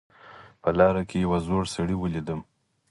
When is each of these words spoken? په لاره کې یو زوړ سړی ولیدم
په 0.61 0.69
لاره 0.77 1.01
کې 1.09 1.17
یو 1.25 1.33
زوړ 1.47 1.63
سړی 1.75 1.95
ولیدم 1.99 2.39